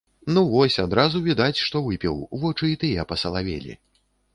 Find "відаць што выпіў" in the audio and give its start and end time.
1.29-2.19